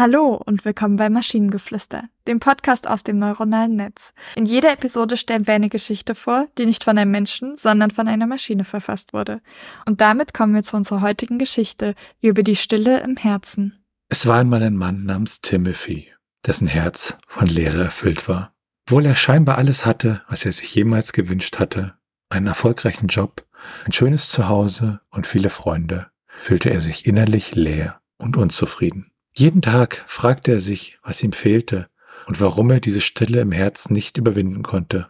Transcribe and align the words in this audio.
Hallo 0.00 0.40
und 0.46 0.64
willkommen 0.64 0.96
bei 0.96 1.10
Maschinengeflüster, 1.10 2.04
dem 2.26 2.40
Podcast 2.40 2.88
aus 2.88 3.04
dem 3.04 3.18
neuronalen 3.18 3.76
Netz. 3.76 4.14
In 4.34 4.46
jeder 4.46 4.72
Episode 4.72 5.18
stellen 5.18 5.46
wir 5.46 5.52
eine 5.52 5.68
Geschichte 5.68 6.14
vor, 6.14 6.46
die 6.56 6.64
nicht 6.64 6.84
von 6.84 6.96
einem 6.96 7.10
Menschen, 7.10 7.58
sondern 7.58 7.90
von 7.90 8.08
einer 8.08 8.26
Maschine 8.26 8.64
verfasst 8.64 9.12
wurde. 9.12 9.42
Und 9.84 10.00
damit 10.00 10.32
kommen 10.32 10.54
wir 10.54 10.62
zu 10.62 10.78
unserer 10.78 11.02
heutigen 11.02 11.36
Geschichte 11.36 11.94
über 12.22 12.42
die 12.42 12.56
Stille 12.56 13.00
im 13.00 13.18
Herzen. 13.18 13.84
Es 14.08 14.24
war 14.24 14.38
einmal 14.38 14.62
ein 14.62 14.74
Mann 14.74 15.04
namens 15.04 15.42
Timothy, 15.42 16.08
dessen 16.46 16.66
Herz 16.66 17.18
von 17.28 17.46
Leere 17.46 17.84
erfüllt 17.84 18.26
war. 18.26 18.54
Obwohl 18.86 19.04
er 19.04 19.16
scheinbar 19.16 19.58
alles 19.58 19.84
hatte, 19.84 20.22
was 20.30 20.46
er 20.46 20.52
sich 20.52 20.74
jemals 20.74 21.12
gewünscht 21.12 21.58
hatte, 21.58 21.92
einen 22.30 22.46
erfolgreichen 22.46 23.08
Job, 23.08 23.46
ein 23.84 23.92
schönes 23.92 24.30
Zuhause 24.30 25.02
und 25.10 25.26
viele 25.26 25.50
Freunde, 25.50 26.06
fühlte 26.40 26.70
er 26.70 26.80
sich 26.80 27.04
innerlich 27.04 27.54
leer 27.54 28.00
und 28.16 28.38
unzufrieden. 28.38 29.09
Jeden 29.32 29.62
Tag 29.62 30.04
fragte 30.06 30.52
er 30.52 30.60
sich, 30.60 30.98
was 31.02 31.22
ihm 31.22 31.32
fehlte 31.32 31.88
und 32.26 32.40
warum 32.40 32.70
er 32.70 32.80
diese 32.80 33.00
Stille 33.00 33.40
im 33.40 33.52
Herzen 33.52 33.92
nicht 33.92 34.16
überwinden 34.16 34.62
konnte. 34.62 35.08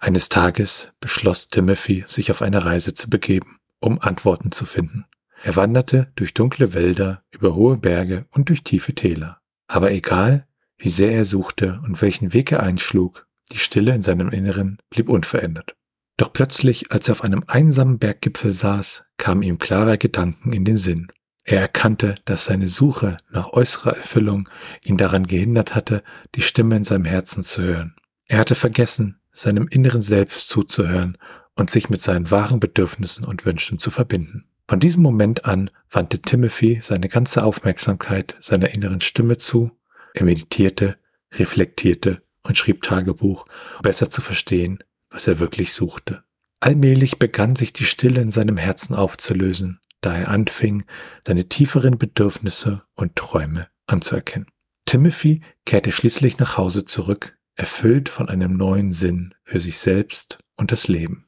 Eines 0.00 0.28
Tages 0.28 0.92
beschloss 1.00 1.48
Timothy, 1.48 2.04
sich 2.06 2.30
auf 2.30 2.42
eine 2.42 2.64
Reise 2.64 2.94
zu 2.94 3.10
begeben, 3.10 3.58
um 3.80 4.00
Antworten 4.00 4.52
zu 4.52 4.66
finden. 4.66 5.06
Er 5.42 5.56
wanderte 5.56 6.10
durch 6.14 6.32
dunkle 6.32 6.72
Wälder, 6.72 7.22
über 7.30 7.54
hohe 7.54 7.76
Berge 7.76 8.26
und 8.30 8.48
durch 8.48 8.62
tiefe 8.62 8.94
Täler. 8.94 9.40
Aber 9.66 9.90
egal, 9.90 10.46
wie 10.78 10.88
sehr 10.88 11.12
er 11.12 11.24
suchte 11.24 11.80
und 11.84 12.00
welchen 12.00 12.32
Weg 12.32 12.52
er 12.52 12.62
einschlug, 12.62 13.26
die 13.52 13.58
Stille 13.58 13.94
in 13.94 14.02
seinem 14.02 14.30
Inneren 14.30 14.78
blieb 14.88 15.08
unverändert. 15.08 15.76
Doch 16.16 16.32
plötzlich, 16.32 16.92
als 16.92 17.08
er 17.08 17.12
auf 17.12 17.24
einem 17.24 17.44
einsamen 17.46 17.98
Berggipfel 17.98 18.52
saß, 18.52 19.04
kamen 19.16 19.42
ihm 19.42 19.58
klare 19.58 19.98
Gedanken 19.98 20.52
in 20.52 20.64
den 20.64 20.78
Sinn. 20.78 21.08
Er 21.44 21.60
erkannte, 21.60 22.14
dass 22.24 22.46
seine 22.46 22.68
Suche 22.68 23.18
nach 23.30 23.52
äußerer 23.52 23.96
Erfüllung 23.96 24.48
ihn 24.82 24.96
daran 24.96 25.26
gehindert 25.26 25.74
hatte, 25.74 26.02
die 26.34 26.42
Stimme 26.42 26.76
in 26.76 26.84
seinem 26.84 27.04
Herzen 27.04 27.42
zu 27.42 27.62
hören. 27.62 27.94
Er 28.26 28.38
hatte 28.38 28.54
vergessen, 28.54 29.20
seinem 29.30 29.68
inneren 29.68 30.00
Selbst 30.00 30.48
zuzuhören 30.48 31.18
und 31.54 31.68
sich 31.68 31.90
mit 31.90 32.00
seinen 32.00 32.30
wahren 32.30 32.60
Bedürfnissen 32.60 33.26
und 33.26 33.44
Wünschen 33.44 33.78
zu 33.78 33.90
verbinden. 33.90 34.46
Von 34.66 34.80
diesem 34.80 35.02
Moment 35.02 35.44
an 35.44 35.70
wandte 35.90 36.20
Timothy 36.20 36.80
seine 36.82 37.10
ganze 37.10 37.44
Aufmerksamkeit 37.44 38.36
seiner 38.40 38.70
inneren 38.70 39.02
Stimme 39.02 39.36
zu. 39.36 39.70
Er 40.14 40.24
meditierte, 40.24 40.96
reflektierte 41.34 42.22
und 42.42 42.56
schrieb 42.56 42.82
Tagebuch, 42.82 43.44
um 43.76 43.82
besser 43.82 44.08
zu 44.08 44.22
verstehen, 44.22 44.78
was 45.10 45.26
er 45.26 45.38
wirklich 45.38 45.74
suchte. 45.74 46.24
Allmählich 46.60 47.18
begann 47.18 47.56
sich 47.56 47.74
die 47.74 47.84
Stille 47.84 48.22
in 48.22 48.30
seinem 48.30 48.56
Herzen 48.56 48.94
aufzulösen 48.94 49.80
da 50.04 50.16
er 50.16 50.28
anfing, 50.28 50.84
seine 51.26 51.48
tieferen 51.48 51.98
Bedürfnisse 51.98 52.82
und 52.94 53.16
Träume 53.16 53.68
anzuerkennen. 53.86 54.46
Timothy 54.86 55.40
kehrte 55.64 55.92
schließlich 55.92 56.38
nach 56.38 56.56
Hause 56.56 56.84
zurück, 56.84 57.36
erfüllt 57.56 58.08
von 58.08 58.28
einem 58.28 58.56
neuen 58.56 58.92
Sinn 58.92 59.34
für 59.44 59.58
sich 59.58 59.78
selbst 59.78 60.38
und 60.56 60.72
das 60.72 60.88
Leben. 60.88 61.26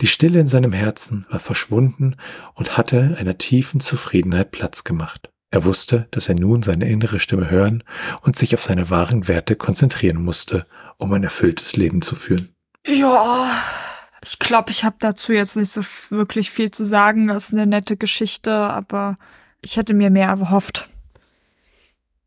Die 0.00 0.06
Stille 0.06 0.38
in 0.38 0.46
seinem 0.46 0.72
Herzen 0.72 1.26
war 1.30 1.40
verschwunden 1.40 2.16
und 2.54 2.76
hatte 2.76 3.16
einer 3.18 3.38
tiefen 3.38 3.80
Zufriedenheit 3.80 4.52
Platz 4.52 4.84
gemacht. 4.84 5.30
Er 5.50 5.64
wusste, 5.64 6.08
dass 6.10 6.28
er 6.28 6.34
nun 6.34 6.62
seine 6.62 6.88
innere 6.88 7.18
Stimme 7.20 7.50
hören 7.50 7.84
und 8.22 8.36
sich 8.36 8.54
auf 8.54 8.62
seine 8.62 8.90
wahren 8.90 9.28
Werte 9.28 9.56
konzentrieren 9.56 10.22
musste, 10.22 10.66
um 10.98 11.12
ein 11.12 11.22
erfülltes 11.22 11.76
Leben 11.76 12.02
zu 12.02 12.14
führen. 12.14 12.54
Ja, 12.86 13.50
ich 14.24 14.38
glaube, 14.38 14.70
ich 14.70 14.84
habe 14.84 14.96
dazu 15.00 15.32
jetzt 15.32 15.56
nicht 15.56 15.70
so 15.70 15.82
wirklich 16.10 16.50
viel 16.50 16.70
zu 16.70 16.84
sagen. 16.84 17.26
Das 17.26 17.46
ist 17.46 17.52
eine 17.52 17.66
nette 17.66 17.96
Geschichte, 17.96 18.52
aber 18.52 19.16
ich 19.60 19.76
hätte 19.76 19.94
mir 19.94 20.10
mehr 20.10 20.28
erhofft. 20.28 20.88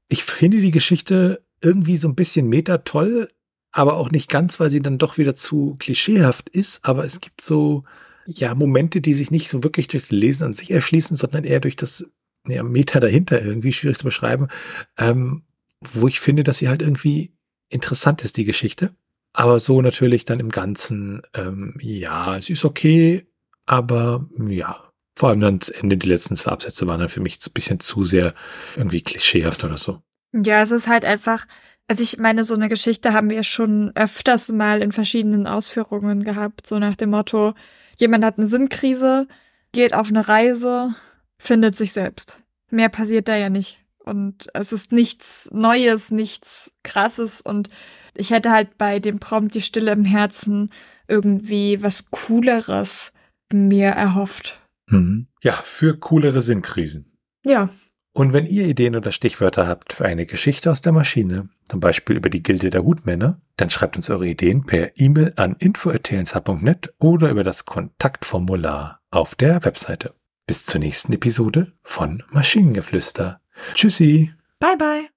Ich 0.07 0.23
finde 0.23 0.59
die 0.59 0.71
Geschichte 0.71 1.43
irgendwie 1.61 1.97
so 1.97 2.07
ein 2.07 2.15
bisschen 2.15 2.47
meta 2.47 2.79
toll, 2.79 3.29
aber 3.71 3.95
auch 3.95 4.11
nicht 4.11 4.29
ganz, 4.29 4.59
weil 4.59 4.69
sie 4.69 4.79
dann 4.79 4.99
doch 4.99 5.17
wieder 5.17 5.35
zu 5.35 5.75
klischeehaft 5.79 6.49
ist. 6.49 6.85
Aber 6.85 7.03
es 7.03 7.19
gibt 7.19 7.41
so, 7.41 7.83
ja, 8.27 8.53
Momente, 8.53 9.01
die 9.01 9.15
sich 9.15 9.31
nicht 9.31 9.49
so 9.49 9.63
wirklich 9.63 9.87
durchs 9.87 10.11
Lesen 10.11 10.43
an 10.43 10.53
sich 10.53 10.71
erschließen, 10.71 11.17
sondern 11.17 11.43
eher 11.43 11.59
durch 11.59 11.75
das 11.75 12.05
ja, 12.47 12.63
Meta 12.63 12.99
dahinter 12.99 13.41
irgendwie 13.41 13.73
schwierig 13.73 13.97
zu 13.97 14.05
beschreiben, 14.05 14.47
ähm, 14.97 15.43
wo 15.81 16.07
ich 16.07 16.19
finde, 16.19 16.43
dass 16.43 16.59
sie 16.59 16.69
halt 16.69 16.81
irgendwie 16.81 17.33
interessant 17.69 18.23
ist, 18.23 18.37
die 18.37 18.45
Geschichte. 18.45 18.95
Aber 19.37 19.59
so 19.59 19.83
natürlich 19.83 20.25
dann 20.25 20.39
im 20.39 20.49
Ganzen, 20.49 21.21
ähm, 21.35 21.75
ja, 21.79 22.37
es 22.37 22.49
ist 22.49 22.65
okay, 22.65 23.27
aber 23.67 24.27
ja, 24.47 24.89
vor 25.15 25.29
allem 25.29 25.41
dann 25.41 25.59
das 25.59 25.69
Ende, 25.69 25.95
die 25.95 26.09
letzten 26.09 26.35
zwei 26.35 26.53
Absätze 26.53 26.87
waren 26.87 26.99
dann 26.99 27.09
für 27.09 27.19
mich 27.19 27.37
ein 27.45 27.53
bisschen 27.53 27.79
zu 27.79 28.03
sehr 28.03 28.33
irgendwie 28.75 29.01
klischeehaft 29.01 29.63
oder 29.63 29.77
so. 29.77 30.01
Ja, 30.33 30.63
es 30.63 30.71
ist 30.71 30.87
halt 30.87 31.05
einfach, 31.05 31.45
also 31.87 32.01
ich 32.01 32.17
meine, 32.17 32.43
so 32.43 32.55
eine 32.55 32.67
Geschichte 32.67 33.13
haben 33.13 33.29
wir 33.29 33.43
schon 33.43 33.91
öfters 33.93 34.49
mal 34.49 34.81
in 34.81 34.91
verschiedenen 34.91 35.45
Ausführungen 35.45 36.23
gehabt, 36.23 36.65
so 36.65 36.79
nach 36.79 36.95
dem 36.95 37.11
Motto, 37.11 37.53
jemand 37.99 38.25
hat 38.25 38.39
eine 38.39 38.47
Sinnkrise, 38.47 39.27
geht 39.71 39.93
auf 39.93 40.07
eine 40.07 40.27
Reise, 40.27 40.95
findet 41.37 41.75
sich 41.75 41.93
selbst. 41.93 42.39
Mehr 42.71 42.89
passiert 42.89 43.27
da 43.27 43.35
ja 43.35 43.49
nicht. 43.49 43.79
Und 44.07 44.47
es 44.53 44.71
ist 44.71 44.91
nichts 44.91 45.49
Neues, 45.51 46.11
nichts 46.11 46.73
Krasses 46.83 47.41
und 47.41 47.69
ich 48.15 48.31
hätte 48.31 48.51
halt 48.51 48.77
bei 48.77 48.99
dem 48.99 49.19
Prompt 49.19 49.53
die 49.53 49.61
Stille 49.61 49.91
im 49.91 50.05
Herzen 50.05 50.71
irgendwie 51.07 51.83
was 51.83 52.09
Cooleres 52.09 53.11
mir 53.51 53.89
erhofft. 53.89 54.59
Mhm. 54.87 55.27
Ja, 55.41 55.53
für 55.53 55.97
coolere 55.97 56.41
Sinnkrisen. 56.41 57.13
Ja. 57.45 57.69
Und 58.13 58.33
wenn 58.33 58.47
ihr 58.47 58.65
Ideen 58.65 58.95
oder 58.95 59.11
Stichwörter 59.11 59.67
habt 59.67 59.93
für 59.93 60.05
eine 60.05 60.25
Geschichte 60.25 60.71
aus 60.71 60.81
der 60.81 60.91
Maschine, 60.91 61.49
zum 61.67 61.79
Beispiel 61.79 62.15
über 62.15 62.31
die 62.31 62.41
Gilde 62.41 62.71
der 62.71 62.83
Hutmänner, 62.83 63.39
dann 63.57 63.69
schreibt 63.69 63.95
uns 63.95 64.09
eure 64.09 64.27
Ideen 64.27 64.65
per 64.65 64.99
E-Mail 64.99 65.33
an 65.35 65.55
info.tnsh.net 65.59 66.95
oder 66.97 67.29
über 67.29 67.43
das 67.43 67.65
Kontaktformular 67.65 69.01
auf 69.11 69.35
der 69.35 69.63
Webseite. 69.65 70.15
Bis 70.47 70.65
zur 70.65 70.79
nächsten 70.79 71.13
Episode 71.13 71.73
von 71.83 72.23
Maschinengeflüster. 72.31 73.39
Tschüssi. 73.73 74.31
Bye 74.59 74.75
bye. 74.75 75.16